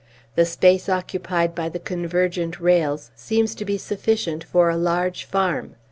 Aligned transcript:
The 0.33 0.45
space 0.47 0.89
occupied 0.89 1.53
by 1.53 1.69
the 1.69 1.77
convergent 1.77 2.59
rails 2.59 3.11
seems 3.15 3.53
to 3.53 3.65
be 3.65 3.77
sufficient 3.77 4.43
for 4.43 4.67
a 4.67 4.75
large 4.75 5.25
farm. 5.25 5.75